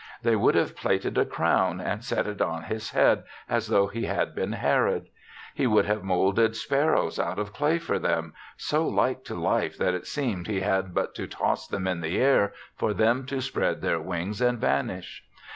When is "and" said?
1.79-2.03, 14.41-14.57